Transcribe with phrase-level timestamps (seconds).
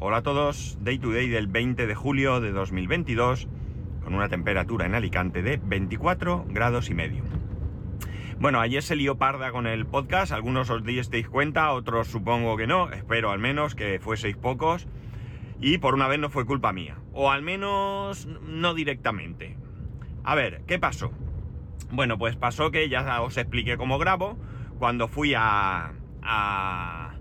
[0.00, 3.46] Hola a todos, Day to Day del 20 de julio de 2022,
[4.02, 7.22] con una temperatura en Alicante de 24 grados y medio.
[8.40, 12.66] Bueno, ayer se lió parda con el podcast, algunos os disteis cuenta, otros supongo que
[12.66, 14.88] no, espero al menos que fueseis pocos,
[15.60, 19.56] y por una vez no fue culpa mía, o al menos no directamente.
[20.24, 21.12] A ver, ¿qué pasó?
[21.92, 24.36] Bueno, pues pasó que ya os expliqué cómo grabo,
[24.80, 27.13] cuando fui a, a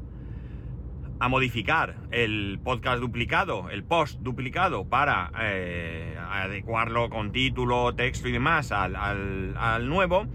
[1.23, 8.33] a modificar el podcast duplicado, el post duplicado, para eh, adecuarlo con título, texto y
[8.33, 10.25] demás al, nuevo,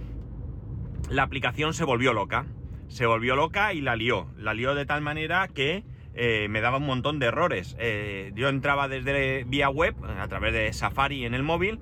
[1.11, 2.47] la aplicación se volvió loca.
[2.87, 4.29] Se volvió loca y la lió.
[4.39, 5.85] La lió de tal manera que
[6.15, 7.77] eh, me daba un montón de errores.
[7.79, 11.81] Eh, yo entraba desde vía web, a través de Safari en el móvil,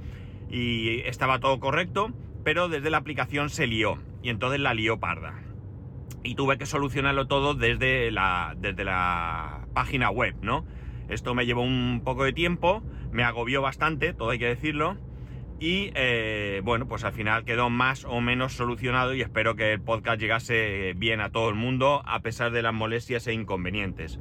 [0.51, 2.11] y estaba todo correcto,
[2.43, 3.99] pero desde la aplicación se lió.
[4.25, 5.46] Y entonces la lió parda
[6.27, 10.67] y tuve que solucionarlo todo desde la, desde la página web, ¿no?
[11.09, 14.97] Esto me llevó un poco de tiempo, me agobió bastante, todo hay que decirlo,
[15.59, 19.81] y eh, bueno, pues al final quedó más o menos solucionado y espero que el
[19.81, 24.19] podcast llegase bien a todo el mundo a pesar de las molestias e inconvenientes.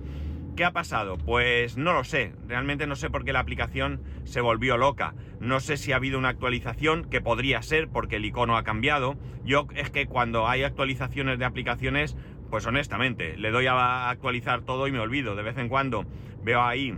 [0.56, 1.18] ¿Qué ha pasado?
[1.18, 5.14] Pues no lo sé, realmente no sé por qué la aplicación se volvió loca.
[5.42, 9.18] No sé si ha habido una actualización, que podría ser porque el icono ha cambiado.
[9.44, 12.16] Yo es que cuando hay actualizaciones de aplicaciones,
[12.50, 15.36] pues honestamente, le doy a actualizar todo y me olvido.
[15.36, 16.06] De vez en cuando
[16.42, 16.98] veo ahí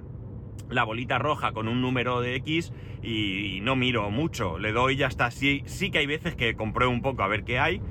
[0.70, 2.72] la bolita roja con un número de X
[3.02, 4.60] y, no miro mucho.
[4.60, 5.32] Le doy y ya está.
[5.32, 7.82] Sí, sí que hay veces que compruebo un poco a ver qué hay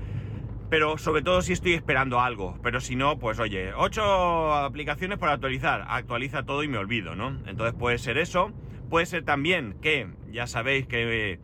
[0.68, 2.58] pero sobre todo si estoy esperando algo.
[2.62, 5.84] Pero si no, pues oye, ocho aplicaciones para actualizar.
[5.88, 7.38] Actualiza todo y me olvido, ¿no?
[7.46, 8.52] Entonces puede ser eso.
[8.90, 11.40] Puede ser también que, ya sabéis que,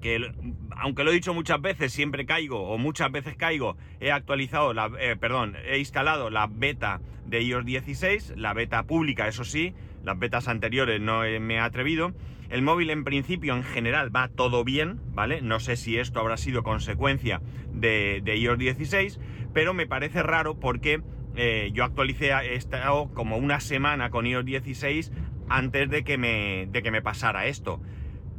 [0.00, 0.32] que
[0.76, 4.90] aunque lo he dicho muchas veces, siempre caigo o muchas veces caigo, he actualizado, la,
[4.98, 10.18] eh, perdón, he instalado la beta de iOS 16, la beta pública, eso sí, las
[10.18, 12.12] betas anteriores no me he atrevido.
[12.54, 15.42] El móvil en principio en general va todo bien, ¿vale?
[15.42, 17.42] No sé si esto habrá sido consecuencia
[17.72, 19.18] de, iOS 16,
[19.52, 21.02] pero me parece raro porque
[21.34, 25.10] eh, yo actualicé, he estado como una semana con iOS 16
[25.48, 27.80] antes de que me, de que me pasara esto.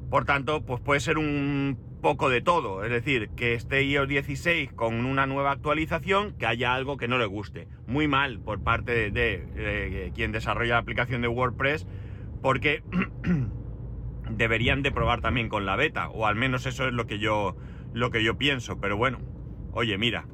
[0.09, 4.71] Por tanto, pues puede ser un poco de todo, es decir, que esté iOS 16
[4.71, 7.67] con una nueva actualización, que haya algo que no le guste.
[7.85, 11.85] Muy mal por parte de quien desarrolla la aplicación de WordPress,
[12.41, 12.81] porque
[14.29, 17.55] deberían de probar también con la beta, o al menos eso es lo que yo,
[17.93, 19.19] lo que yo pienso, pero bueno,
[19.71, 20.25] oye, mira,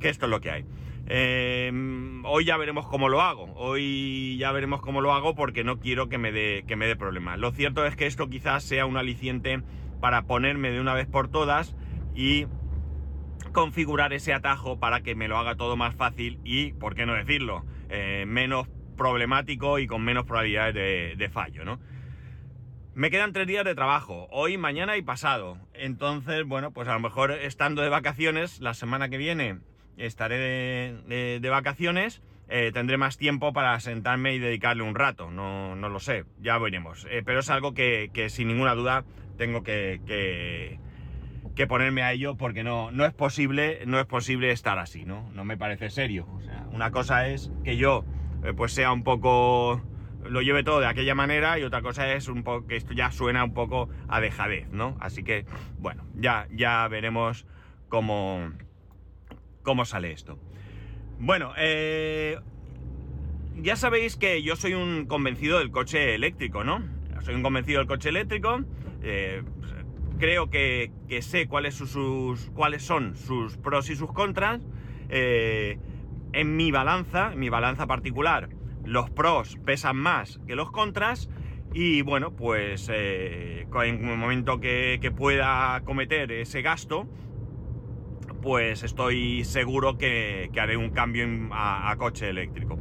[0.00, 0.64] que esto es lo que hay.
[1.06, 5.80] Em, hoy ya veremos cómo lo hago, hoy ya veremos cómo lo hago porque no
[5.80, 7.38] quiero que me dé problemas.
[7.38, 9.62] Lo cierto es que esto quizás sea un aliciente
[10.00, 11.76] para ponerme de una vez por todas
[12.14, 12.46] y
[13.52, 17.14] configurar ese atajo para que me lo haga todo más fácil y, por qué no
[17.14, 21.78] decirlo, eh, menos problemático y con menos probabilidades de, de fallo, ¿no?
[22.94, 25.56] Me quedan tres días de trabajo, hoy, mañana y pasado.
[25.72, 29.60] Entonces, bueno, pues a lo mejor estando de vacaciones, la semana que viene
[29.96, 30.36] estaré
[31.08, 32.20] de, vacaciones,
[32.50, 35.30] eh, tendré más tiempo para sentarme y dedicarle un rato.
[35.30, 37.06] No, no lo sé, ya veremos.
[37.10, 39.04] Eh, pero es algo que, sin ninguna duda
[39.38, 40.02] tengo que,
[41.56, 45.30] que, ponerme a ello porque no, no es posible, no es posible estar así, ¿no?
[45.32, 46.26] No me parece serio.
[46.30, 48.04] O sea, una cosa es que yo
[48.44, 49.80] eh, pues sea un poco
[50.28, 53.10] lo lleve todo de aquella manera y otra cosa es un poco que esto ya
[53.10, 54.96] suena un poco a dejadez, ¿no?
[55.00, 55.44] Así que,
[55.78, 57.46] bueno, ya, ya veremos
[57.88, 58.52] cómo,
[59.62, 60.38] cómo sale esto.
[61.18, 62.38] Bueno, eh,
[63.56, 66.82] ya sabéis que yo soy un convencido del coche eléctrico, ¿no?
[67.22, 68.60] Soy un convencido del coche eléctrico.
[69.02, 69.42] Eh,
[70.18, 70.90] creo que,
[71.20, 74.60] sé cuáles, sus, cuáles son sus pros y sus contras.
[75.08, 75.78] Eh,
[76.32, 78.48] en mi balanza, en mi balanza particular,
[78.84, 81.28] los pros pesan más que los contras
[81.74, 87.06] y bueno, pues eh, en el momento que, pueda cometer ese gasto,
[88.42, 92.78] pues estoy seguro que, haré un cambio a, coche eléctrico.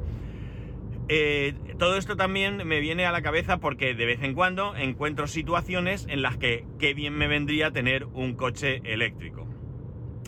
[1.08, 5.28] Eh, todo esto también me viene a la cabeza porque de vez en cuando encuentro
[5.28, 9.48] situaciones en las que qué bien me vendría tener un coche eléctrico.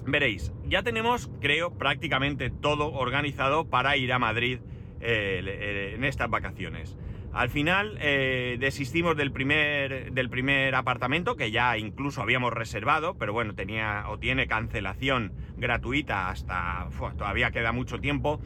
[0.06, 4.60] Veréis, ya tenemos, creo, prácticamente todo organizado para ir a Madrid
[5.04, 6.98] en estas vacaciones.
[7.34, 13.34] Al final eh, desistimos del primer, del primer apartamento que ya incluso habíamos reservado, pero
[13.34, 16.88] bueno, tenía o tiene cancelación gratuita hasta...
[17.18, 18.40] todavía queda mucho tiempo.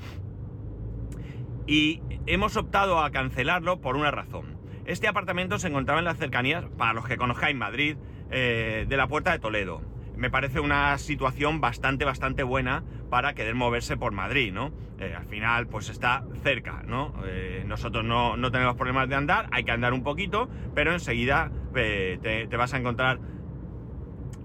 [1.66, 4.58] Y hemos optado a cancelarlo por una razón.
[4.86, 7.98] Este apartamento se encontraba en las cercanías, para los que conozcáis Madrid,
[8.32, 9.82] eh, de la Puerta de Toledo.
[10.18, 14.72] Me parece una situación bastante, bastante buena para querer moverse por Madrid, ¿no?
[15.00, 17.14] Eh, al final, pues está cerca, ¿no?
[17.26, 22.48] Eh, nosotros no, tenemos problemas de andar, hay que andar un poquito, pero enseguida eh,
[22.50, 23.20] te, vas a encontrar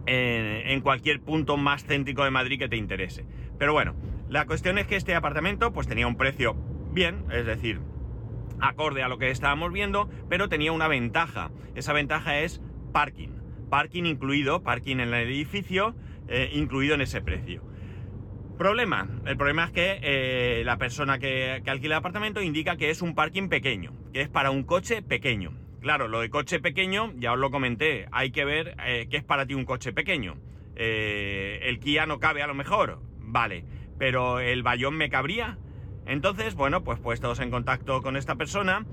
[0.07, 3.25] en, en, cualquier punto más céntrico de Madrid que te interese.
[3.59, 3.95] Pero bueno,
[4.29, 6.55] la cuestión es que este apartamento, pues tenía un precio
[6.93, 7.81] bien, es decir,
[8.61, 11.51] acorde a lo que estábamos viendo, pero tenía una ventaja.
[11.75, 12.61] Esa ventaja es
[12.93, 13.42] parking.
[13.73, 15.95] Parking incluido, parking en el edificio,
[16.53, 17.63] incluido en ese precio.
[18.59, 19.09] Problema.
[19.25, 23.15] El problema es que eh, la persona que, alquila el apartamento indica que es un
[23.15, 25.53] parking pequeño, que es para un coche pequeño.
[25.81, 29.25] Claro, lo de coche pequeño, ya os lo comenté, hay que ver eh, qué es
[29.25, 30.37] para ti un coche pequeño.
[30.77, 33.65] Eh, el Kia no cabe a lo mejor, vale,
[33.99, 35.59] pero el Bayón me cabría.
[36.07, 38.85] Entonces, bueno, pues puestos en contacto con esta persona,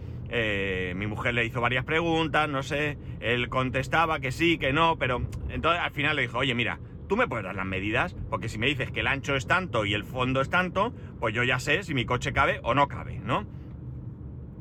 [0.95, 5.23] mi mujer le hizo varias preguntas, no sé, él contestaba que sí, que no, pero
[5.49, 8.59] entonces al final le dijo, oye, mira, tú me puedes dar las medidas, porque si
[8.59, 11.59] me dices que el ancho es tanto y el fondo es tanto, pues yo ya
[11.59, 13.45] sé si mi coche cabe o no cabe, ¿no?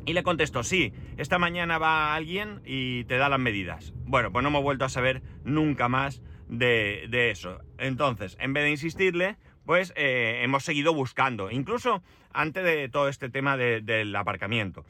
[0.06, 3.92] Y le contesto, sí, esta mañana va alguien y te da las medidas.
[4.06, 7.58] Bueno, pues no hemos vuelto a saber nunca más de, eso.
[7.76, 9.36] Entonces, en vez de insistirle,
[9.68, 14.86] pues eh, hemos seguido buscando, incluso antes de todo este tema del aparcamiento.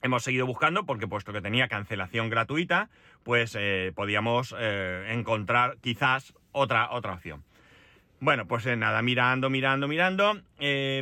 [0.00, 2.88] Hemos seguido buscando porque puesto que tenía cancelación gratuita,
[3.24, 7.42] pues eh, podíamos eh, encontrar quizás otra, otra opción.
[8.20, 10.40] Bueno, pues nada, mirando, mirando, mirando.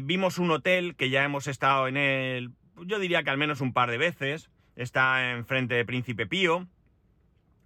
[0.01, 2.53] vimos un hotel que ya hemos estado en él,
[2.87, 4.49] yo diría que al menos un par de veces.
[4.77, 6.67] Está enfrente de Príncipe Pío.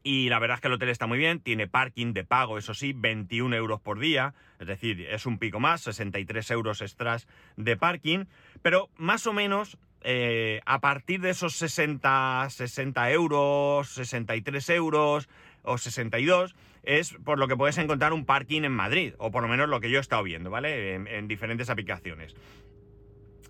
[0.09, 2.75] Y la verdad es que el hotel está muy bien, tiene parking de pago, eso
[2.75, 7.27] sí, 21 euros por día, es decir, es un pico más, 63 euros extras
[7.57, 8.27] de parking,
[8.63, 15.29] pero más o menos eh, a partir de esos 60, 60 euros, 63 euros
[15.63, 16.55] o 62,
[16.85, 19.81] es por lo que puedes encontrar un parking en Madrid, o por lo menos lo
[19.81, 20.95] que yo he estado viendo, ¿vale?
[20.95, 22.37] En, diferentes aplicaciones.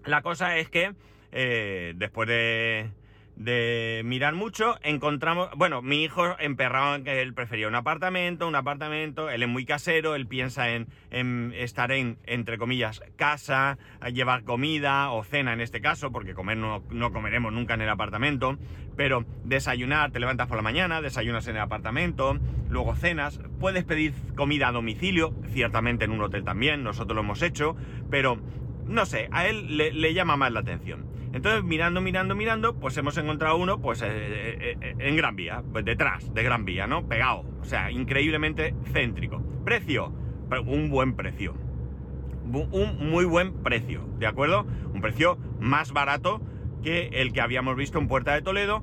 [0.07, 0.95] La cosa es que
[1.33, 2.89] eh, después de
[3.37, 8.55] de mirar mucho, encontramos, bueno, mi hijo emperrado en que él prefería un apartamento, un
[8.55, 10.87] apartamento, él es muy casero, él piensa en,
[11.55, 13.79] estar en, entre comillas, casa,
[14.13, 17.91] llevar comida o cena en este caso, porque comer no, no, comeremos nunca en el
[17.91, 18.57] apartamento,
[18.97, 22.39] pero desayunar, te levantas por la mañana, desayunas en el apartamento,
[22.71, 27.43] luego cenas, puedes pedir comida a domicilio, ciertamente en un hotel también, nosotros lo hemos
[27.43, 27.77] hecho,
[28.11, 28.41] pero
[28.87, 31.16] no sé, a él le llama más la atención.
[31.37, 35.63] Entonces, mirando, mirando, mirando, pues hemos encontrado uno, pues eh, eh, eh, en Gran Vía,
[35.71, 37.07] pues detrás de Gran Vía, ¿no?
[37.07, 39.43] Pegado, o sea, increíblemente céntrico.
[39.63, 40.15] Precio,
[40.67, 41.55] un buen precio.
[42.43, 44.67] Un muy buen precio, ¿de acuerdo?
[44.95, 46.41] Un precio más barato
[46.83, 48.83] que el que habíamos visto en Puerta de Toledo,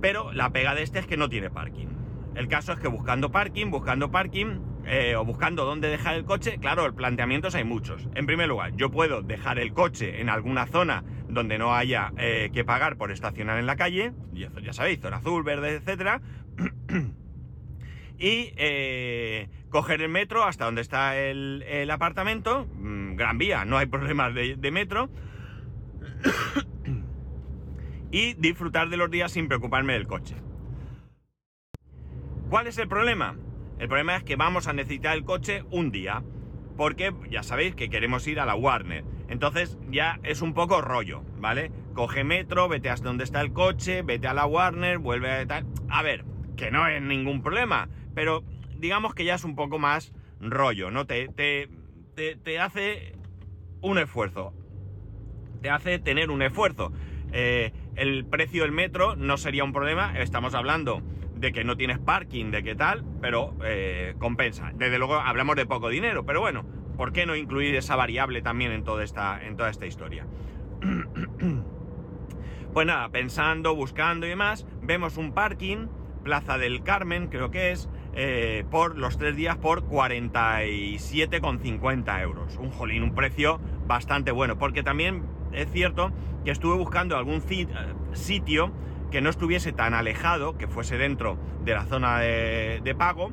[0.00, 1.88] pero la pega de este es que no tiene parking.
[2.34, 4.60] El caso es que buscando parking, buscando parking,
[5.18, 8.08] o buscando dónde dejar el coche, claro, planteamientos hay muchos.
[8.14, 12.50] En primer lugar, yo puedo dejar el coche en alguna zona donde no haya eh,
[12.52, 16.20] que pagar por estacionar en la calle, ya, ya sabéis, zona azul, verde, etcétera,
[18.18, 23.86] y eh, coger el metro hasta donde está el, apartamento, mm, Gran Vía, no hay
[23.86, 25.10] problemas de, de metro,
[28.10, 30.36] y disfrutar de los días sin preocuparme del coche.
[32.48, 33.36] ¿Cuál es el problema?
[33.78, 36.22] El problema es que vamos a necesitar el coche un día,
[36.76, 39.04] porque ya sabéis que queremos ir a la Warner.
[39.28, 41.70] Entonces ya es un poco rollo, ¿vale?
[41.94, 45.66] Coge metro, vete hasta donde está el coche, vete a la Warner, vuelve a tal.
[45.88, 46.24] A ver,
[46.56, 48.42] que no es ningún problema, pero
[48.76, 51.06] digamos que ya es un poco más rollo, ¿no?
[51.06, 51.68] Te, te,
[52.14, 53.12] te, hace
[53.80, 54.54] un esfuerzo.
[55.60, 56.92] Te hace tener un esfuerzo.
[57.32, 61.02] Eh, el precio del metro no sería un problema, estamos hablando
[61.36, 64.72] de que no tienes parking, de qué tal, pero eh, compensa.
[64.74, 66.64] Desde luego hablamos de poco dinero, pero bueno,
[66.98, 70.26] ¿por qué no incluir esa variable también en toda esta, en toda esta historia?
[72.74, 75.86] pues nada, pensando, buscando y demás, vemos un parking,
[76.24, 82.56] Plaza del Carmen, creo que es, eh, por los tres días por 47,50 euros.
[82.56, 86.10] Un jolín, un precio bastante bueno, porque también es cierto
[86.44, 87.68] que estuve buscando algún eh,
[88.12, 88.72] sitio
[89.12, 93.30] que no estuviese tan alejado, que fuese dentro de la zona de pago,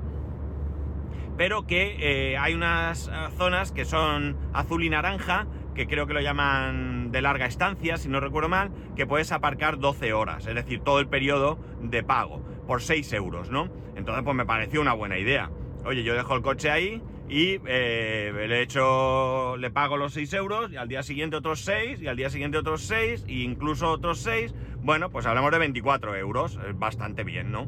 [1.38, 6.14] pero que eh, hay unas eh, zonas que son azul y naranja, que creo que
[6.14, 10.56] lo llaman de larga estancia, si no recuerdo mal, que puedes aparcar 12 horas, es
[10.56, 13.70] decir, todo el periodo de pago, por 6 euros, ¿no?
[13.96, 15.50] Entonces, pues me pareció una buena idea.
[15.86, 20.72] Oye, yo dejo el coche ahí y eh, le hecho, le pago los 6 euros
[20.72, 24.20] y al día siguiente otros 6 y al día siguiente otros 6 e incluso otros
[24.20, 24.54] 6.
[24.80, 27.68] Bueno, pues hablamos de 24 euros, bastante bien, ¿no?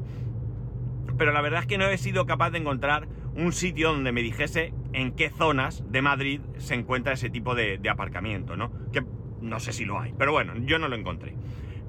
[1.17, 3.07] Pero la verdad es que no he sido capaz de encontrar
[3.37, 7.79] un sitio donde me dijese en qué zonas de Madrid se encuentra ese tipo de,
[7.89, 8.71] aparcamiento, ¿no?
[8.91, 9.03] Que
[9.41, 11.35] no sé si lo hay, pero bueno, yo no lo encontré.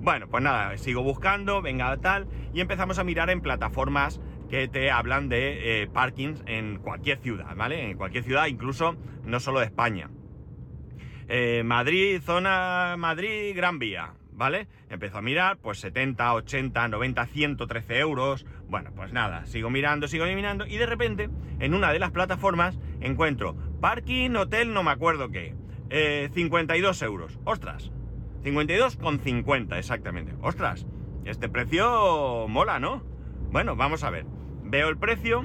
[0.01, 4.91] Bueno, pues nada, sigo buscando, venga tal, y empezamos a mirar en plataformas que te
[4.91, 7.91] hablan de eh, parkings en cualquier ciudad, ¿vale?
[7.91, 10.11] En cualquier ciudad, incluso no solo de España.
[11.29, 14.69] Eh, Madrid, zona Madrid, Gran Vía, ¿vale?
[14.89, 18.47] Empezó a mirar, pues 70, 80, 90, 113 euros.
[18.69, 21.29] Bueno, pues nada, sigo mirando, sigo mirando, y de repente,
[21.59, 25.55] en una de las plataformas, encuentro parking, hotel, no me acuerdo qué,
[26.33, 27.39] 52 eh, euros.
[27.45, 27.91] ¡Ostras!
[28.45, 30.35] 52,50 exactamente.
[30.41, 30.87] ¡Ostras!
[31.25, 33.03] Este precio mola, ¿no?
[33.51, 34.25] Bueno, vamos a ver.
[34.63, 35.45] Veo el precio,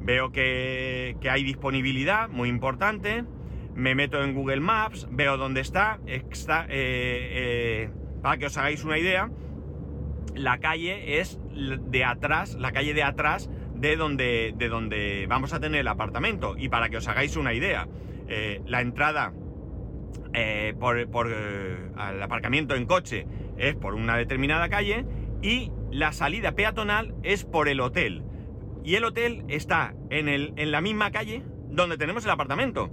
[0.00, 3.24] veo que, hay disponibilidad, muy importante.
[3.74, 6.00] Me meto en Google Maps, veo dónde está.
[6.06, 7.90] está eh, eh,
[8.22, 9.30] para que os hagáis una idea,
[10.34, 15.60] la calle es de atrás, la calle de atrás de donde, de donde vamos a
[15.60, 16.54] tener el apartamento.
[16.56, 17.88] Y para que os hagáis una idea,
[18.28, 19.32] eh, la entrada
[20.78, 23.26] por, por el aparcamiento en coche
[23.58, 25.04] es por una determinada calle
[25.42, 28.22] y la salida peatonal es por el hotel.
[28.84, 32.90] Y el hotel está en, el, en la misma calle donde tenemos el apartamento.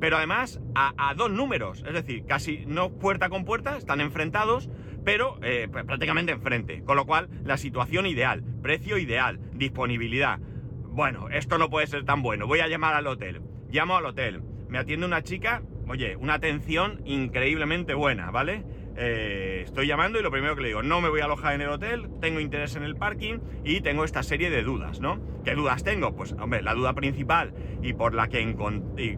[0.00, 4.70] Pero además a, dos números, es decir, casi no puerta con puerta, están enfrentados,
[5.04, 6.82] pero eh, pues prácticamente enfrente.
[6.84, 10.38] Con lo cual, la situación ideal, precio ideal, disponibilidad.
[10.38, 12.46] Bueno, esto no puede ser tan bueno.
[12.46, 13.42] Voy a llamar al hotel.
[13.70, 14.42] Llamo al hotel.
[14.68, 18.64] Me atiende una chica, oye, una atención increíblemente buena, ¿vale?
[19.00, 21.60] Eh, estoy llamando y lo primero que le digo, no me voy a alojar en
[21.60, 25.20] el hotel, tengo interés en el parking y tengo esta serie de dudas, ¿no?
[25.44, 26.16] ¿Qué dudas tengo?
[26.16, 28.44] Pues, hombre, la duda principal y por la que,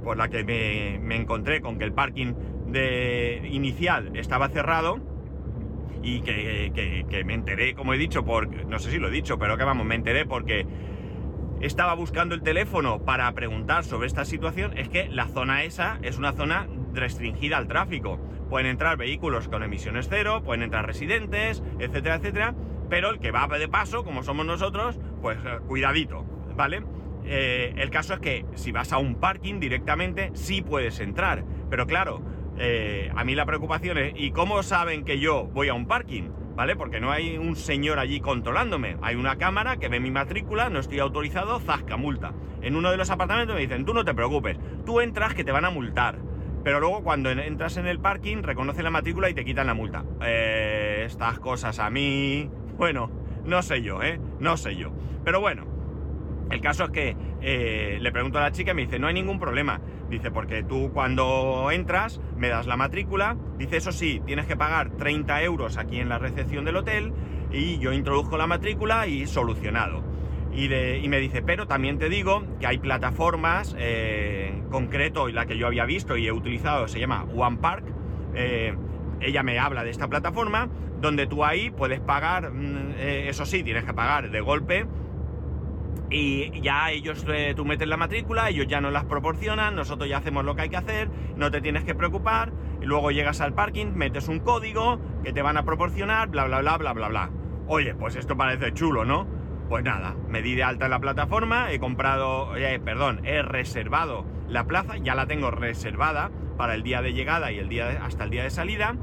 [0.04, 2.34] por me, encontré con que el parking
[3.50, 5.00] inicial estaba cerrado
[6.02, 9.38] y que, que, me enteré, como he dicho, porque, no sé si lo he dicho,
[9.38, 10.66] pero que vamos, me enteré porque
[11.62, 16.18] estaba buscando el teléfono para preguntar sobre esta situación, es que la zona esa es
[16.18, 18.18] una zona restringida al tráfico.
[18.50, 22.54] Pueden entrar vehículos con emisiones cero, pueden entrar residentes, etcétera, etcétera,
[22.88, 26.26] pero el que va de paso, como somos nosotros, pues eh, cuidadito,
[26.56, 26.82] ¿vale?
[27.24, 31.86] Eh, el caso es que si vas a un parking directamente, sí puedes entrar, pero
[31.86, 32.22] claro,
[32.58, 36.30] eh, a mí la preocupación es, ¿y cómo saben que yo voy a un parking?
[36.56, 36.74] ¿Vale?
[36.74, 38.96] Porque no hay un señor allí controlándome.
[39.00, 42.34] Hay una cámara que ve mi matrícula, no estoy autorizado, zasca, multa.
[42.60, 45.52] En uno de los apartamentos me dicen, tú no te preocupes, tú entras que te
[45.52, 46.18] van a multar.
[46.62, 50.04] Pero luego cuando entras en el parking, reconoce la matrícula y te quitan la multa.
[50.22, 52.50] Eh, estas cosas a mí...
[52.76, 53.10] Bueno,
[53.44, 54.20] no sé yo, ¿eh?
[54.38, 54.92] No sé yo.
[55.24, 55.66] Pero bueno,
[56.50, 59.14] el caso es que eh, le pregunto a la chica y me dice, no hay
[59.14, 59.80] ningún problema.
[60.10, 63.36] Dice, porque tú cuando entras me das la matrícula.
[63.56, 67.12] Dice, eso sí, tienes que pagar 30 euros aquí en la recepción del hotel
[67.52, 70.09] y yo introduzco la matrícula y solucionado.
[70.52, 70.68] Y,
[71.08, 75.56] me dice, pero también te digo que hay plataformas, eh, en concreto y la que
[75.56, 77.84] yo había visto y he utilizado se llama One Park.
[78.34, 78.74] Eh,
[79.20, 80.68] ella me habla de esta plataforma
[81.00, 84.86] donde tú ahí puedes pagar, mm, eh, eso sí, tienes que pagar de golpe
[86.10, 90.44] y ya ellos, tú metes la matrícula, ellos ya no las proporcionan, nosotros ya hacemos
[90.44, 92.52] lo que hay que hacer, no te tienes que preocupar,
[92.82, 96.60] y luego llegas al parking, metes un código que te van a proporcionar, bla, bla,
[96.60, 97.30] bla, bla, bla, bla.
[97.68, 99.39] Oye, pues esto parece chulo, ¿no?
[99.70, 104.26] Pues nada, me di de alta en la plataforma, he comprado, eh, perdón, he reservado
[104.48, 108.24] la plaza, ya la tengo reservada para el día de llegada y el día hasta
[108.24, 108.96] el día de salida.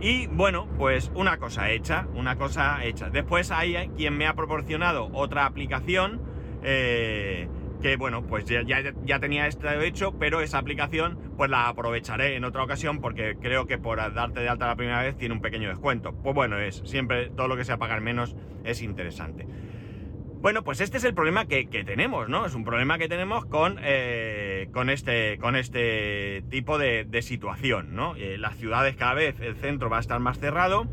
[0.00, 3.10] Y bueno, pues una cosa hecha, una cosa hecha.
[3.10, 6.22] Después hay quien me ha proporcionado otra aplicación
[6.62, 7.48] eh,
[7.80, 12.44] que bueno, pues ya, ya, tenía esto hecho, pero esa aplicación pues la aprovecharé en
[12.44, 15.68] otra ocasión porque creo que por darte de alta la primera vez tiene un pequeño
[15.68, 16.12] descuento.
[16.12, 19.46] Pues bueno, es siempre todo lo que sea pagar menos es interesante.
[20.40, 22.46] Bueno, pues este es el problema que, tenemos, ¿no?
[22.46, 28.14] Es un problema que tenemos con, eh, con, este, con este tipo de, situación, ¿no?
[28.14, 30.86] Eh, las ciudades cada vez, el centro va a estar más cerrado.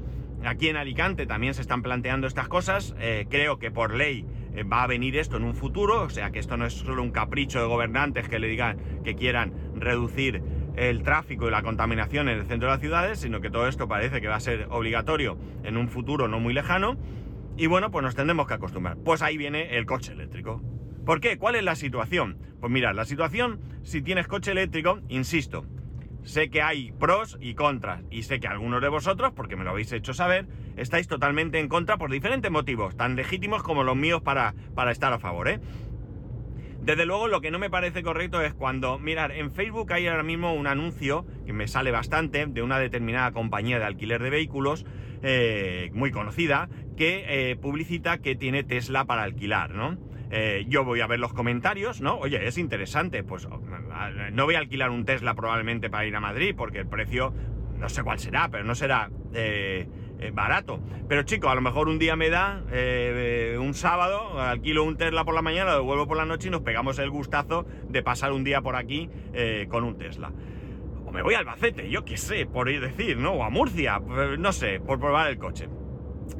[0.44, 2.96] Aquí en Alicante también se están planteando estas cosas.
[3.00, 4.26] Eh, creo que por ley
[4.64, 7.12] va a venir esto en un futuro, o sea que esto no es solo un
[7.12, 10.42] capricho de gobernantes que le digan que quieran reducir
[10.76, 13.88] el tráfico y la contaminación en el centro de las ciudades, sino que todo esto
[13.88, 16.98] parece que va a ser obligatorio en un futuro no muy lejano.
[17.58, 18.98] Y bueno, pues nos tendremos que acostumbrar.
[18.98, 20.62] Pues ahí viene el coche eléctrico.
[21.06, 21.38] ¿Por qué?
[21.38, 22.38] ¿Cuál es la situación?
[22.60, 25.66] Pues mirad, la situación, si tienes coche eléctrico, insisto,
[26.26, 29.70] Sé que hay pros y contras y sé que algunos de vosotros, porque me lo
[29.70, 34.22] habéis hecho saber, estáis totalmente en contra por diferentes motivos, tan legítimos como los míos
[34.24, 35.60] para, para estar a favor, ¿eh?
[36.82, 40.24] Desde luego lo que no me parece correcto es cuando, mirar, en Facebook hay ahora
[40.24, 44.86] mismo un anuncio que me sale bastante de una determinada compañía de alquiler de vehículos
[45.24, 49.98] eh, muy conocida que eh, publicita que tiene Tesla para alquilar, ¿no?
[50.38, 52.18] Eh, yo voy a ver los comentarios, ¿no?
[52.18, 53.48] Oye, es interesante, pues
[54.34, 57.34] no voy a alquilar un Tesla probablemente para ir a Madrid, porque el precio
[57.80, 59.88] no sé cuál será, pero no será eh,
[60.20, 60.82] eh, barato.
[61.08, 62.62] Pero chico, a lo mejor un día me da
[63.58, 66.64] un sábado, alquilo un Tesla por la mañana, lo devuelvo por la noche y nos
[66.64, 69.10] pegamos el gustazo de pasar un día por aquí
[69.70, 70.34] con un Tesla.
[71.06, 73.36] O me voy a Albacete, yo qué sé, por ir decir, ¿no?
[73.36, 74.02] O a Murcia,
[74.38, 75.70] no sé, por probar el coche.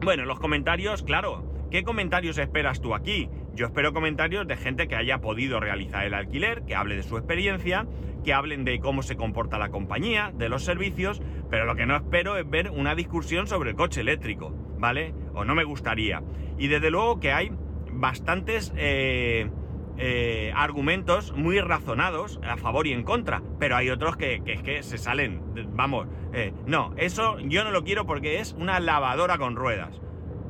[0.02, 1.56] Bueno, los comentarios, claro.
[1.72, 3.30] ¿Qué comentarios esperas tú aquí?
[3.56, 7.16] Yo espero comentarios de gente que haya podido realizar el alquiler, que hable de su
[7.16, 7.88] experiencia,
[8.26, 11.96] que hablen de cómo se comporta la compañía, de los servicios, pero lo que no
[11.96, 15.14] espero es ver una discusión sobre el coche eléctrico, ¿vale?
[15.34, 16.22] O no me gustaría.
[16.58, 17.50] Y desde luego que hay
[17.94, 19.50] bastantes eh,
[19.98, 24.84] eh, argumentos muy razonados a favor y en contra, pero hay otros que, es que
[24.84, 25.42] se salen,
[25.74, 30.02] vamos, eh, no, eso yo no lo quiero porque es una lavadora con ruedas.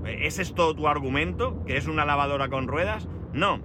[0.05, 1.63] ¿Ese es todo tu argumento?
[1.65, 3.07] ¿Que es una lavadora con ruedas?
[3.33, 3.59] No.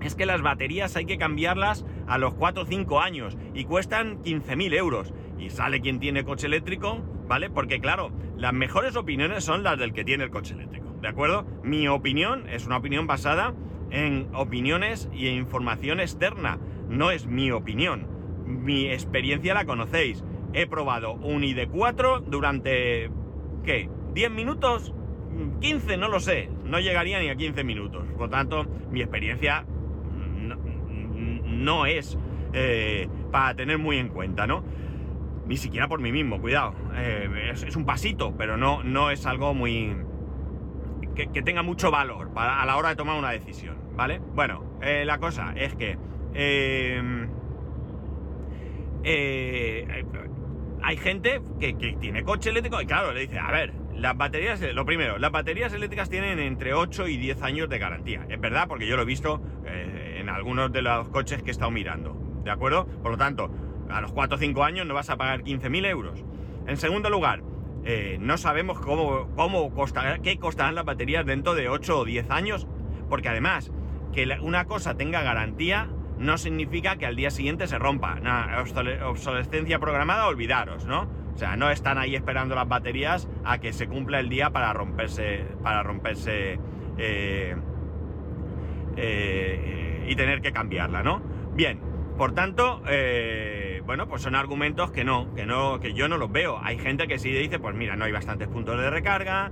[0.00, 4.22] Es que las baterías hay que cambiarlas a los 4 o 5 años y cuestan
[4.22, 5.14] 15.000 euros.
[5.38, 7.50] Y sale quien tiene coche eléctrico, ¿vale?
[7.50, 11.46] Porque claro, las mejores opiniones son las del que tiene el coche eléctrico, ¿de acuerdo?
[11.62, 13.54] Mi opinión es una opinión basada
[13.90, 16.58] en opiniones y en información externa.
[16.88, 18.08] No es mi opinión.
[18.46, 20.24] Mi experiencia la conocéis.
[20.52, 23.10] He probado un ID4 durante,
[23.64, 23.88] ¿qué?
[24.14, 24.94] ¿10 minutos?
[25.60, 28.04] 15, no lo sé, no llegaría ni a 15 minutos.
[28.16, 29.64] Por tanto, mi experiencia
[31.62, 32.18] no, es
[32.52, 34.64] eh, para tener muy en cuenta, ¿no?
[35.46, 36.74] Ni siquiera por mí mismo, cuidado.
[36.96, 39.96] Eh, es, un pasito, pero no, no es algo muy...
[41.14, 44.18] Que, tenga mucho valor a la hora de tomar una decisión, ¿vale?
[44.34, 45.98] Bueno, eh, la cosa es que...
[50.82, 54.60] hay gente que, que, tiene coche eléctrico y claro, le dice, a ver, las baterías,
[54.60, 58.26] lo primero, las baterías eléctricas tienen entre 8 y 10 años de garantía.
[58.28, 61.52] Es verdad, porque yo lo he visto eh, en algunos de los coches que he
[61.52, 62.16] estado mirando.
[62.44, 62.86] ¿De acuerdo?
[62.86, 63.50] Por lo tanto,
[63.90, 66.24] a los 4 o 5 años no vas a pagar 15.000 euros.
[66.66, 67.42] En segundo lugar,
[67.84, 69.72] eh, no sabemos cómo, cómo
[70.22, 72.66] qué costarán las baterías dentro de 8 o 10 años,
[73.08, 73.70] porque además,
[74.12, 78.16] que una cosa tenga garantía no significa que al día siguiente se rompa.
[78.20, 78.64] Una
[79.06, 81.21] obsolescencia programada, olvidaros, ¿no?
[81.34, 84.72] O sea, no están ahí esperando las baterías a que se cumpla el día para
[84.72, 86.58] romperse, para romperse
[86.98, 87.56] eh,
[88.96, 91.22] eh, y tener que cambiarla, ¿no?
[91.54, 91.80] Bien,
[92.18, 96.30] por tanto, eh, bueno, pues son argumentos que no, que no, que yo no los
[96.30, 96.60] veo.
[96.62, 99.50] Hay gente que sí dice, pues mira, no hay bastantes puntos de recarga,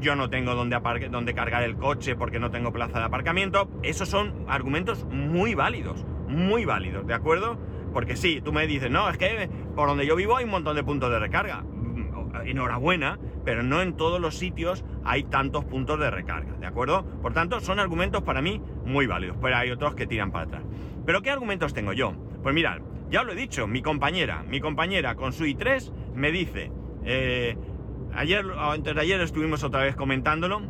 [0.00, 0.78] yo no tengo donde,
[1.10, 3.68] donde cargar el coche porque no tengo plaza de aparcamiento.
[3.82, 7.58] Esos son argumentos muy válidos, muy válidos, ¿de acuerdo?
[7.96, 10.76] Porque sí, tú me dices, no, es que por donde yo vivo hay un montón
[10.76, 11.62] de puntos de recarga.
[11.62, 17.06] Mm, enhorabuena, pero no en todos los sitios hay tantos puntos de recarga, ¿de acuerdo?
[17.22, 20.62] Por tanto, son argumentos para mí muy válidos, pero hay otros que tiran para atrás.
[21.06, 22.12] ¿Pero qué argumentos tengo yo?
[22.42, 26.70] Pues mirad, ya lo he dicho, mi compañera, mi compañera con su i3 me dice,
[27.02, 27.56] eh,
[28.14, 30.60] ayer, antes de ayer estuvimos otra vez comentándolo,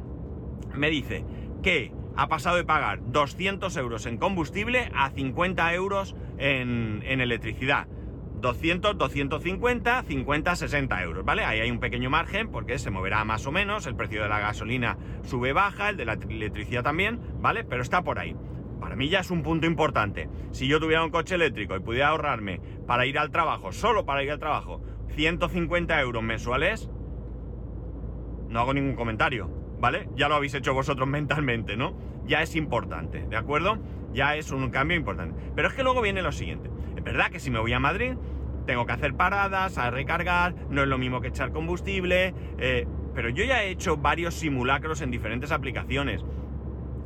[0.77, 1.25] me dice
[1.65, 7.87] que ha pasado de pagar 200 euros en combustible a 50 euros en, electricidad.
[8.41, 11.45] 200, 250, 50, 60 euros, ¿vale?
[11.45, 14.41] Ahí hay un pequeño margen porque se moverá más o menos, el precio de la
[14.41, 17.65] gasolina sube, baja, el de la electricidad también, ¿vale?
[17.65, 18.37] Pero está por ahí.
[18.79, 20.29] Para mí ya es un punto importante.
[20.51, 24.23] Si yo tuviera un coche eléctrico y pudiera ahorrarme para ir al trabajo, solo para
[24.23, 24.83] ir al trabajo,
[25.15, 26.91] 150 euros mensuales,
[28.49, 29.67] no hago ningún comentario.
[29.79, 30.09] ¿vale?
[30.17, 31.95] Ya lo habéis hecho vosotros mentalmente, ¿no?
[32.27, 33.79] Ya es importante, ¿de acuerdo?
[34.17, 35.39] Ya es un cambio importante.
[35.55, 36.71] Pero es que luego viene lo siguiente.
[36.97, 38.15] Es verdad que si me voy a Madrid,
[38.67, 43.29] tengo que hacer paradas, a recargar, no es lo mismo que echar combustible, eh, pero
[43.29, 46.25] yo ya he hecho varios simulacros en diferentes aplicaciones.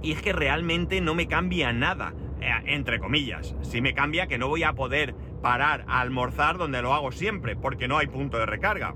[0.02, 3.56] Y es que realmente no me cambia nada, eh, entre comillas.
[3.62, 7.56] Si me cambia que no voy a poder parar a almorzar donde lo hago siempre,
[7.56, 8.94] porque no hay punto de recarga.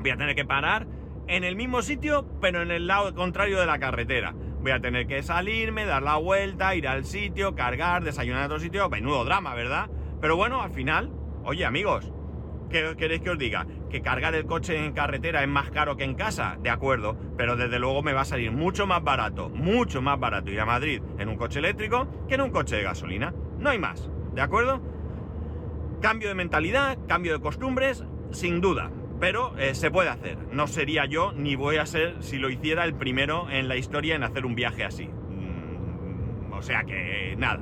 [0.00, 0.88] Voy a tener que parar
[1.28, 4.34] en el mismo sitio, pero en el lado contrario de la carretera.
[4.60, 8.60] Voy a tener que salirme, dar la vuelta, ir al sitio, cargar, desayunar en otro
[8.60, 8.88] sitio.
[8.88, 9.88] Menudo drama, ¿verdad?
[10.20, 11.12] Pero bueno, al final,
[11.44, 12.12] oye amigos,
[12.68, 13.66] ¿qué queréis que os diga?
[13.88, 16.58] ¿Que cargar el coche en carretera es más caro que en casa?
[16.60, 20.50] De acuerdo, pero desde luego me va a salir mucho más barato, mucho más barato
[20.50, 23.32] ir a Madrid en un coche eléctrico que en un coche de gasolina.
[23.58, 24.82] No hay más, ¿de acuerdo?
[26.02, 28.90] Cambio de mentalidad, cambio de costumbres, sin duda.
[29.20, 30.38] Pero eh, se puede hacer.
[30.52, 34.14] No sería yo, ni voy a ser, si lo hiciera, el primero en la historia
[34.14, 35.08] en hacer un viaje así.
[35.08, 37.60] Mm, o sea que nada.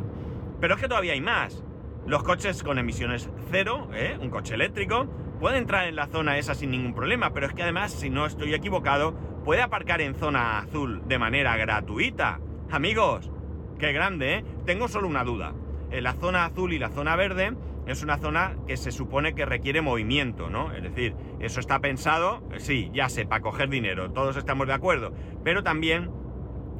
[0.61, 1.62] Pero es que todavía hay más.
[2.07, 4.16] Los coches con emisiones cero, ¿eh?
[4.21, 5.07] un coche eléctrico,
[5.40, 8.27] puede entrar en la zona esa sin ningún problema, pero es que además, si no
[8.27, 9.14] estoy equivocado,
[9.45, 12.40] puede aparcar en zona azul de manera gratuita.
[12.71, 13.31] Amigos,
[13.79, 14.45] qué grande, ¿eh?
[14.64, 15.53] Tengo solo una duda.
[15.90, 17.55] En la zona azul y la zona verde
[17.87, 20.72] es una zona que se supone que requiere movimiento, ¿no?
[20.72, 25.14] Es decir, eso está pensado, sí, ya sé, para coger dinero, todos estamos de acuerdo,
[25.44, 26.11] pero también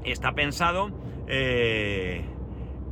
[0.05, 0.91] está pensado
[1.29, 2.25] eh,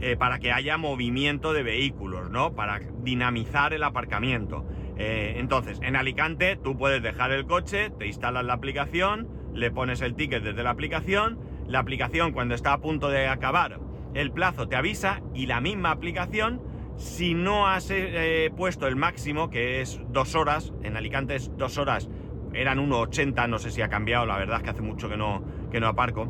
[0.01, 2.55] eh, para que haya movimiento de vehículos, ¿no?
[2.55, 4.65] Para dinamizar el aparcamiento.
[4.97, 10.01] Eh, entonces, en Alicante tú puedes dejar el coche, te instalas la aplicación, le pones
[10.03, 13.81] el ticket desde la aplicación, la aplicación cuando está a punto de acabar
[14.15, 16.63] el plazo te avisa y la misma aplicación,
[16.97, 21.79] si no has eh, puesto el máximo, que es dos horas, en Alicante es dos
[21.79, 22.09] horas,
[22.53, 25.43] eran 1,80, no sé si ha cambiado, la verdad es que hace mucho que no,
[25.71, 26.29] que no aparco,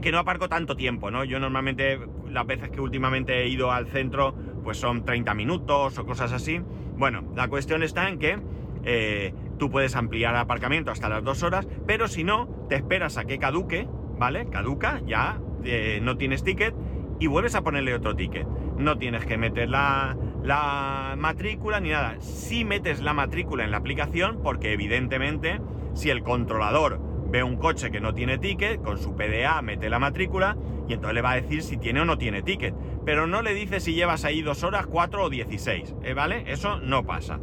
[0.00, 1.24] que no aparco tanto tiempo, ¿no?
[1.24, 6.04] Yo normalmente, las veces que últimamente he ido al centro, pues son 30 minutos o
[6.06, 6.60] cosas así.
[6.96, 8.38] Bueno, la cuestión está en que
[8.84, 13.16] eh, tú puedes ampliar el aparcamiento hasta las dos horas, pero si no, te esperas
[13.16, 13.88] a que caduque,
[14.18, 14.46] ¿vale?
[14.50, 16.74] Caduca, ya eh, no tienes ticket
[17.18, 18.46] y vuelves a ponerle otro ticket.
[18.76, 22.16] No tienes que meter la, la matrícula ni nada.
[22.20, 25.60] Si metes la matrícula en la aplicación, porque evidentemente
[25.94, 27.00] si el controlador
[27.30, 30.56] ve un coche que no tiene ticket, con su PDA mete la matrícula
[30.88, 32.74] y entonces le va a decir si tiene o no tiene ticket.
[33.04, 36.14] Pero no le dice si llevas ahí dos horas, cuatro o dieciséis, ¿eh?
[36.14, 36.44] ¿vale?
[36.46, 37.38] Eso no pasa.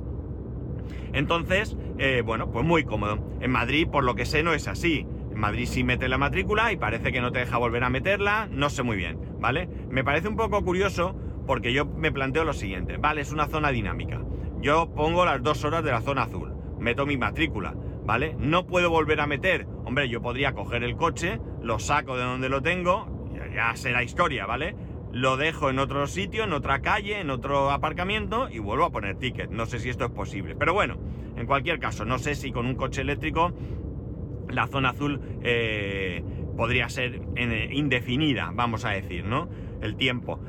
[1.14, 3.20] Entonces, eh, bueno, pues muy cómodo.
[3.40, 5.08] En Madrid, por lo que sé, no es así.
[5.36, 8.70] Madrid sí mete la matrícula y parece que no te deja volver a meterla, no
[8.70, 9.68] sé muy bien, ¿vale?
[9.90, 13.72] Me parece un poco curioso porque yo me planteo lo siguiente, vale, es una zona
[13.72, 14.22] dinámica.
[14.62, 18.36] Yo pongo las dos horas de la zona azul, meto mi matrícula, ¿vale?
[18.40, 22.50] No puedo volver a meter, hombre, yo podría coger el coche, lo saco de donde
[22.50, 24.76] lo tengo, ya será historia, ¿vale?
[25.12, 29.16] Lo dejo en otro sitio, en otra calle, en otro aparcamiento y vuelvo a poner
[29.16, 29.50] ticket.
[29.50, 30.56] No sé si esto es posible.
[30.56, 30.98] Pero bueno,
[31.38, 33.54] en cualquier caso, no sé si con un coche eléctrico
[34.56, 36.24] la zona azul eh,
[36.58, 39.50] podría ser eh, indefinida, vamos a decir, ¿no?
[39.82, 40.40] El tiempo.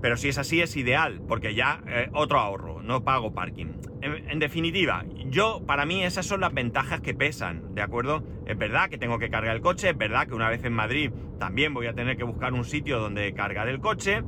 [0.00, 3.66] Pero si es así es ideal, porque ya eh, otro ahorro, no pago parking.
[4.00, 8.22] En, definitiva, yo, para mí esas son las ventajas que pesan, ¿de acuerdo?
[8.46, 11.10] Es verdad que tengo que cargar el coche, es verdad que una vez en Madrid
[11.40, 14.22] también voy a tener que buscar un sitio donde cargar el coche,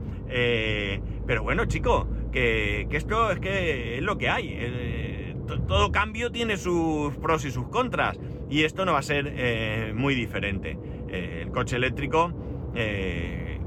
[1.24, 5.37] pero bueno, chico, que, que, esto es que es lo que hay.
[5.68, 8.18] todo cambio tiene sus pros y sus contras.
[8.50, 10.76] Y esto no va a ser eh, muy diferente.
[11.08, 12.32] Eh, el coche eléctrico
[12.74, 13.60] eh,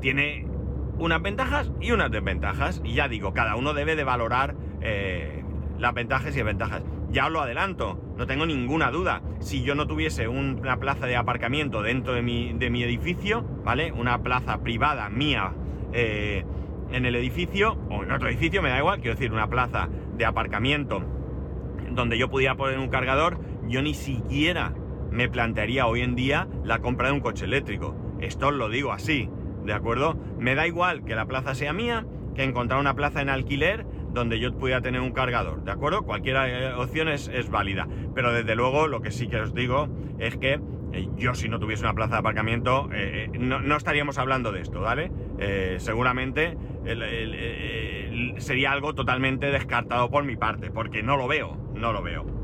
[0.00, 0.46] tiene
[0.98, 2.82] unas ventajas y unas desventajas.
[2.84, 4.54] Y ya digo, cada uno debe de valorar
[5.78, 6.82] las ventajas y desventajas.
[7.10, 9.22] Ya os lo adelanto, no tengo ninguna duda.
[9.40, 13.92] Si yo no tuviese una plaza de aparcamiento dentro de mi, de mi edificio, ¿vale?
[13.92, 15.52] Una plaza privada mía
[15.92, 20.24] en el edificio, o en otro edificio, me da igual, quiero decir, una plaza de
[20.24, 21.02] aparcamiento
[21.90, 23.38] donde yo pudiera poner un cargador,
[23.70, 24.74] yo ni siquiera
[25.10, 27.96] me plantearía hoy en día la compra de un coche eléctrico.
[28.20, 29.30] Esto os lo digo así,
[29.64, 30.18] ¿de acuerdo?
[30.38, 32.04] Me da igual que la plaza sea mía,
[32.34, 36.02] que encontrar una plaza en alquiler donde yo pudiera tener un cargador, ¿de acuerdo?
[36.02, 37.86] Cualquier eh, opción es, válida.
[38.14, 40.60] Pero desde luego lo que sí que os digo es que
[40.92, 44.80] eh, yo si no tuviese una plaza de aparcamiento eh, no, estaríamos hablando de esto,
[44.80, 45.12] ¿vale?
[45.78, 46.58] seguramente
[48.38, 52.39] sería algo totalmente descartado por mi parte, porque no lo veo, no lo veo.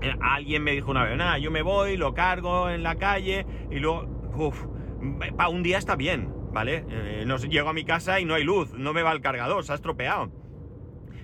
[0.00, 3.46] Eh, alguien me dijo una vez, nada, yo me voy, lo cargo en la calle
[3.70, 4.06] y luego,
[4.36, 4.66] uff,
[5.36, 6.84] para un día está bien, ¿vale?
[6.88, 9.64] Eh, no llego a mi casa y no hay luz, no me va el cargador,
[9.64, 10.30] se ha estropeado.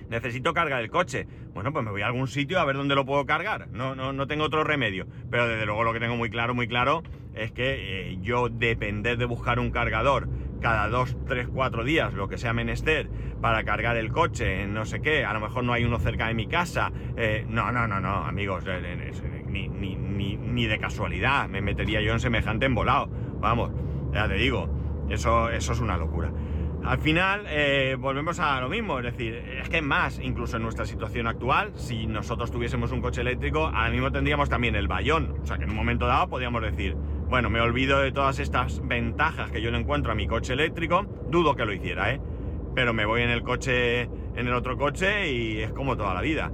[0.09, 1.27] Necesito cargar el coche.
[1.53, 3.69] Bueno, pues me voy a algún sitio a ver dónde lo puedo cargar.
[3.69, 5.07] No, no, no tengo otro remedio.
[5.31, 7.01] Pero desde luego lo que tengo muy claro, muy claro,
[7.33, 10.29] es que eh, yo depender de buscar un cargador
[10.61, 13.09] cada dos, tres, cuatro días, lo que sea menester,
[13.41, 16.33] para cargar el coche, no sé qué, a lo mejor no hay uno cerca de
[16.33, 16.91] mi casa.
[17.17, 19.11] Eh, no, no, no, no, amigos, eh,
[19.47, 23.07] ni, ni, ni, ni, de casualidad me metería yo en semejante embolado.
[23.39, 23.71] Vamos,
[24.13, 24.69] ya te digo,
[25.09, 26.31] eso, eso es una locura.
[26.85, 30.85] Al final eh, volvemos a lo mismo, es decir, es que más, incluso en nuestra
[30.85, 35.35] situación actual, si nosotros tuviésemos un coche eléctrico, ahora mismo tendríamos también el bayón.
[35.41, 36.95] O sea que en un momento dado podríamos decir,
[37.29, 41.05] bueno, me olvido de todas estas ventajas que yo le encuentro a mi coche eléctrico,
[41.29, 42.21] dudo que lo hiciera, ¿eh?
[42.75, 46.21] Pero me voy en el coche, en el otro coche y es como toda la
[46.21, 46.51] vida.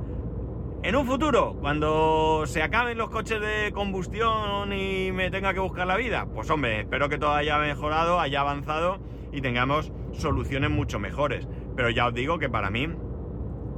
[0.84, 5.86] En un futuro, cuando se acaben los coches de combustión y me tenga que buscar
[5.86, 9.00] la vida, pues hombre, espero que todo haya mejorado, haya avanzado
[9.32, 11.48] y tengamos soluciones mucho mejores.
[11.76, 12.88] Pero ya os digo que para mí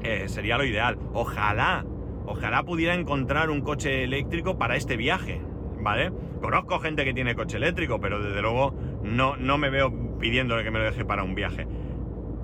[0.03, 0.97] eh, sería lo ideal.
[1.13, 1.85] Ojalá,
[2.25, 5.41] ojalá pudiera encontrar un coche eléctrico para este viaje.
[5.83, 6.11] ¿vale?
[6.43, 10.71] Conozco gente que tiene coche eléctrico, pero desde luego no, no me veo pidiéndole que
[10.71, 11.65] me lo deje para un viaje.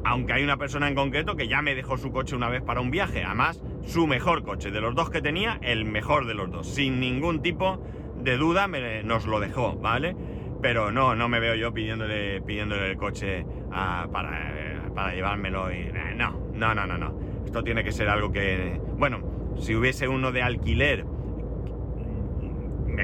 [0.06, 2.80] Aunque hay una persona en concreto que ya me dejó su coche una vez para
[2.80, 3.26] un viaje.
[3.26, 4.72] Además, su mejor coche.
[4.72, 6.74] De los dos que tenía, el mejor de los dos.
[6.74, 7.84] Sin ningún tipo
[8.16, 10.16] de duda me, nos lo dejó, ¿vale?
[10.62, 14.08] pero no, no me veo yo pidiéndole, pidiéndole el coche para,
[14.94, 17.20] para, llevármelo y no, no, no, no, no.
[17.46, 21.06] Esto tiene que ser algo que, bueno, si hubiese uno de alquiler,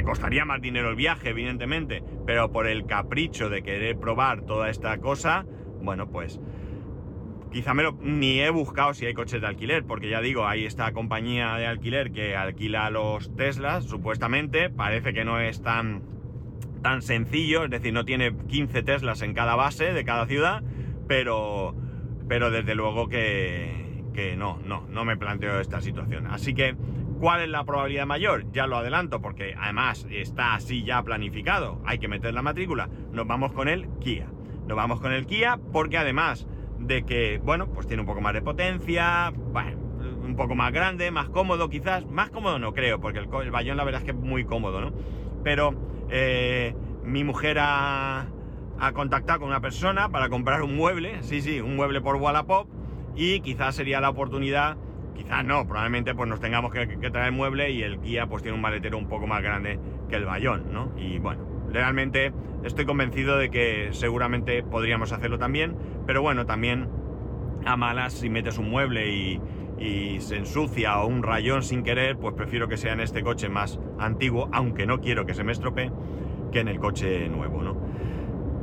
[0.03, 4.97] costaría más dinero el viaje, evidentemente, pero por el capricho de querer probar toda esta
[4.99, 5.45] cosa,
[5.81, 6.39] bueno, pues
[7.51, 10.65] quizá me lo, ni he buscado si hay coches de alquiler, porque ya digo, hay
[10.65, 16.01] esta compañía de alquiler que alquila los Teslas, supuestamente, parece que no es tan,
[16.81, 20.63] tan sencillo, es decir, no tiene 15 Teslas en cada base de cada ciudad,
[21.07, 21.75] pero,
[22.27, 26.27] pero desde luego que, que no, no, no me planteo esta situación.
[26.27, 26.75] Así que,
[27.19, 28.51] ¿cuál es la probabilidad mayor?
[28.51, 33.27] Ya lo adelanto, porque además está así ya planificado, hay que meter la matrícula, nos
[33.27, 34.27] vamos con el Kia.
[34.67, 36.47] Nos vamos con el Kia porque además
[36.79, 39.31] de que, bueno, pues tiene un poco más de potencia,
[40.25, 43.77] un poco más grande, más cómodo quizás, más cómodo no creo, porque el, el Bayón
[43.77, 44.91] la verdad es que es muy cómodo, ¿no?
[45.43, 45.75] Pero
[46.09, 48.27] eh, mi mujer ha,
[48.79, 52.67] ha, contactado con una persona para comprar un mueble, sí, sí, un mueble por Wallapop,
[53.15, 54.77] y quizás sería la oportunidad,
[55.15, 58.55] quizás no, probablemente pues nos tengamos que, que traer mueble y el Kia pues tiene
[58.55, 60.91] un maletero un poco más grande que el Bayón, ¿no?
[60.97, 65.75] Y bueno, realmente estoy convencido de que seguramente podríamos hacerlo también,
[66.05, 66.89] pero bueno, también
[67.65, 69.41] a malas si metes un mueble y,
[70.19, 73.77] se ensucia o un rayón sin querer, pues prefiero que sea en este coche más
[73.99, 75.91] antiguo, aunque no quiero que se me estropee,
[76.51, 77.75] que en el coche nuevo, ¿no?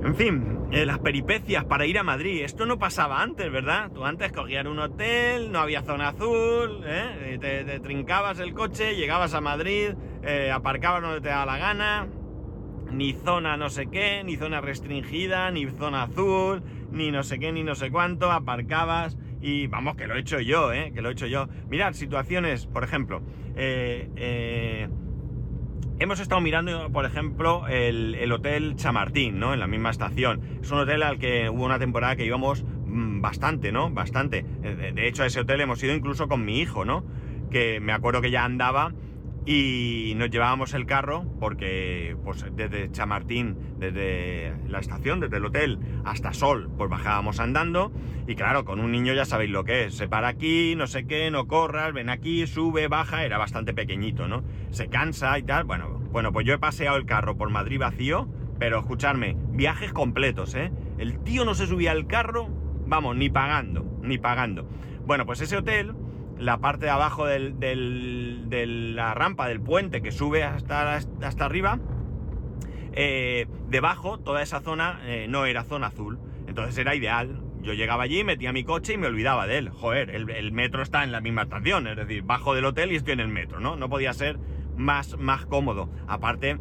[0.04, 2.42] En fin, eh, las peripecias para ir a Madrid.
[2.42, 3.90] Esto no pasaba antes, ¿verdad?
[3.92, 7.38] Tú antes cogías un hotel, no había zona azul, ¿eh?
[7.40, 9.90] te, trincabas el coche, llegabas a Madrid,
[10.24, 12.08] eh, aparcabas donde te daba la gana,
[12.90, 17.52] ni zona no sé qué, ni zona restringida, ni zona azul, ni no sé qué,
[17.52, 20.92] ni no sé cuánto, aparcabas y vamos, que lo he hecho yo, ¿eh?
[20.94, 21.48] que lo he hecho yo.
[21.68, 23.22] Mirad, situaciones, por ejemplo,
[23.56, 24.88] eh, eh,
[26.02, 29.54] hemos estado mirando, por ejemplo, el, Hotel Chamartín, ¿no?
[29.54, 30.40] En la misma estación.
[30.60, 33.90] Es un hotel al que hubo una temporada que íbamos mm, bastante, ¿no?
[33.90, 34.42] Bastante.
[34.42, 37.04] De hecho, a ese hotel hemos ido incluso con mi hijo, ¿no?
[37.50, 38.92] Que me acuerdo que ya andaba
[39.44, 45.78] y nos llevábamos el carro porque pues desde Chamartín, desde la estación, desde el hotel
[46.04, 47.92] hasta Sol, pues bajábamos andando
[48.26, 51.06] y claro, con un niño ya sabéis lo que es, se para aquí, no sé
[51.06, 54.44] qué, no corras, ven aquí, sube, baja, era bastante pequeñito, ¿no?
[54.70, 58.28] Se cansa y tal, bueno, bueno, pues yo he paseado el carro por Madrid vacío,
[58.60, 60.70] pero escucharme, viajes completos, ¿eh?
[60.98, 62.48] El tío no se subía al carro,
[62.86, 64.68] vamos, ni pagando, ni pagando.
[65.04, 65.94] Bueno, pues ese hotel
[66.38, 68.64] la parte de abajo de
[68.94, 71.78] la rampa del puente que sube hasta, hasta arriba,
[72.94, 76.18] eh, debajo toda esa zona eh, no era zona azul.
[76.46, 77.40] Entonces era ideal.
[77.62, 79.68] Yo llegaba allí, metía mi coche y me olvidaba de él.
[79.70, 83.12] Joder, el, metro está en la misma estación, es decir, bajo del hotel y estoy
[83.12, 83.76] en el metro, ¿no?
[83.76, 84.38] No podía ser
[84.76, 85.88] más, más cómodo.
[86.08, 86.58] Aparte,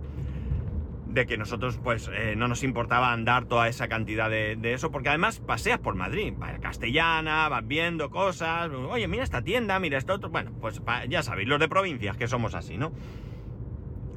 [1.12, 5.10] de que nosotros pues eh, no nos importaba andar toda esa cantidad de, eso, porque
[5.10, 9.98] además paseas por Madrid, vas a Castellana, vas viendo cosas, oye, mira esta tienda, mira
[9.98, 12.92] esto otro, bueno, pues ya sabéis, los de provincias que somos así, ¿no?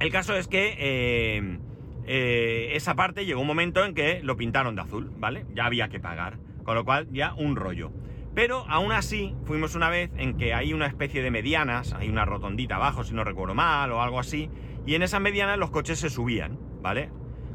[0.01, 1.59] El caso es que eh,
[2.07, 5.47] eh, esa parte llegó un momento en que lo pintaron de azul, ¿vale?
[5.55, 7.93] Ya había que pagar, con lo cual ya un rollo.
[8.35, 12.25] Pero aún así, fuimos una vez en que hay una especie de medianas, hay una
[12.25, 14.51] rotondita abajo, si no recuerdo mal, o algo así,
[14.87, 16.59] y en esas medianas los coches se subían.
[16.85, 17.09] ¿Vale?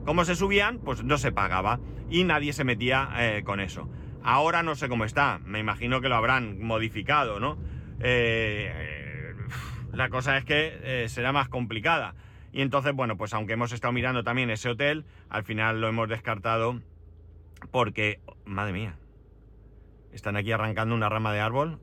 [0.05, 0.79] ¿Cómo se subían?
[0.79, 3.87] Pues no se pagaba y nadie se metía eh, con eso.
[4.23, 7.59] Ahora no sé cómo está, me imagino que lo habrán modificado, ¿no?
[7.99, 9.35] Eh,
[9.93, 12.15] la cosa es que eh, será más complicada.
[12.51, 16.09] Y entonces, bueno, pues aunque hemos estado mirando también ese hotel, al final lo hemos
[16.09, 16.81] descartado
[17.69, 18.97] porque, madre mía,
[20.11, 21.79] están aquí arrancando una rama de árbol.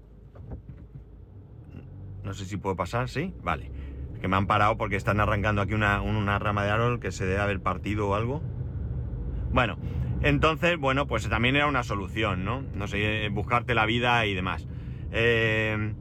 [2.24, 3.32] No sé si puedo pasar, ¿sí?
[3.40, 3.85] Vale
[4.20, 7.40] que me han parado porque están arrancando aquí una, rama de árbol que se debe
[7.40, 8.42] haber partido o algo.
[9.52, 9.78] Bueno,
[10.22, 12.62] entonces, bueno, pues también era una solución, ¿no?
[12.74, 14.66] No sé, buscarte la vida y demás.
[15.12, 15.94] Eh,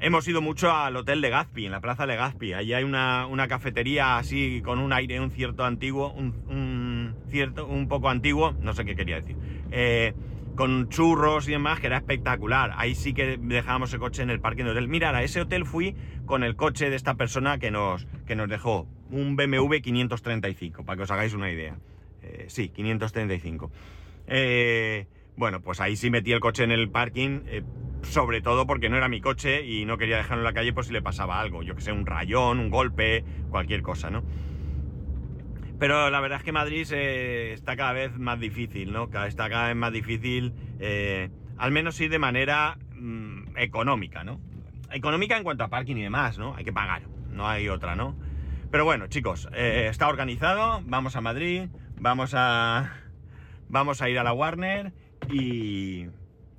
[0.00, 2.52] hemos ido mucho al hotel de Gazpi, en la plaza de Gazpi.
[2.52, 8.08] Allí hay una, cafetería así con un aire, un cierto antiguo, un, cierto, un poco
[8.08, 9.36] antiguo, no sé qué quería decir.
[9.70, 10.14] Eh,
[10.56, 12.72] con churros y demás, que era espectacular.
[12.76, 14.88] Ahí sí que dejábamos el coche en el parking del hotel.
[14.88, 18.48] Mirad, a ese hotel fui con el coche de esta persona que nos, que nos
[18.48, 21.76] dejó un BMW 535, para que os hagáis una idea.
[22.22, 23.70] Eh, sí, 535.
[24.26, 27.62] Eh, bueno, pues ahí sí metí el coche en el parking, eh,
[28.02, 30.84] sobre todo porque no era mi coche y no quería dejarlo en la calle por
[30.84, 31.62] si le pasaba algo.
[31.62, 34.24] Yo que sé, un rayón, un golpe, cualquier cosa, ¿no?
[35.78, 39.10] Pero la verdad es que Madrid eh, está cada vez más difícil, ¿no?
[39.26, 44.40] Está cada vez más difícil, eh, al menos ir de manera mm, económica, ¿no?
[44.90, 46.54] Económica en cuanto a parking y demás, ¿no?
[46.56, 48.16] Hay que pagar, no hay otra, ¿no?
[48.70, 52.92] Pero bueno, chicos, eh, está organizado, vamos a Madrid, vamos a,
[53.68, 54.94] vamos a ir a la Warner
[55.28, 56.06] y,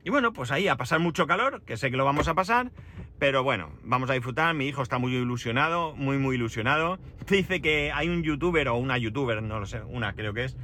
[0.03, 2.71] y bueno, pues ahí a pasar mucho calor, que sé que lo vamos a pasar,
[3.19, 4.53] pero bueno, vamos a disfrutar.
[4.53, 6.99] Mi hijo está muy ilusionado, muy, muy ilusionado.
[7.29, 10.57] Dice que hay un youtuber o una youtuber, no lo sé, una creo que es,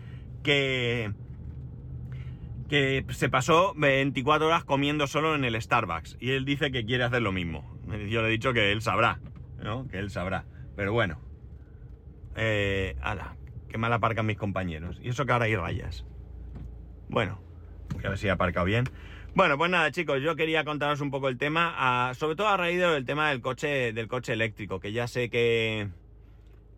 [0.43, 1.11] que,
[2.69, 6.17] que se pasó 24 horas comiendo solo en el Starbucks.
[6.19, 7.77] Y él dice que quiere hacer lo mismo.
[8.09, 9.19] Yo le he dicho que él sabrá,
[9.61, 9.87] ¿no?
[9.87, 10.45] Que él sabrá.
[10.75, 11.19] Pero bueno.
[12.35, 13.35] Eh, ala,
[13.69, 14.99] qué mal aparcan mis compañeros.
[15.03, 16.05] Y eso que ahora hay rayas.
[17.09, 17.39] Bueno,
[18.03, 18.85] a ver si he aparcado bien.
[19.35, 22.79] Bueno, pues nada, chicos, yo quería contaros un poco el tema, sobre todo a raíz
[22.79, 25.89] del tema del coche, del coche eléctrico, que ya sé que,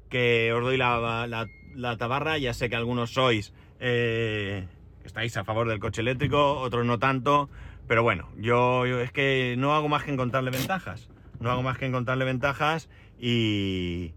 [0.09, 1.27] que os doy la,
[1.75, 4.69] la, tabarra, ya sé que algunos sois, eh,
[5.03, 7.49] estáis a favor del coche eléctrico, otros no tanto,
[7.89, 11.09] pero bueno, yo, es que no hago más que encontrarle ventajas,
[11.41, 12.89] no hago más que encontrarle ventajas
[13.19, 14.13] y,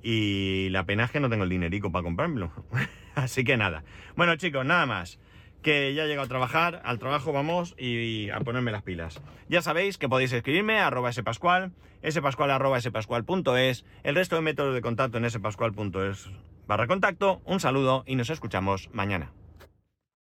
[0.00, 2.52] y la pena es que no tengo el dinerico para comprármelo.
[3.16, 3.82] Así que nada.
[4.14, 5.18] Bueno, chicos, nada más
[5.62, 9.20] que ya he llegado a trabajar, al trabajo vamos y a ponerme las pilas.
[9.48, 11.72] Ya sabéis que podéis escribirme a arroba spascual,
[12.08, 16.30] spascual arroba spascual.es, el resto de métodos de contacto en spascual.es
[16.66, 17.42] barra contacto.
[17.44, 19.32] Un saludo y nos escuchamos mañana.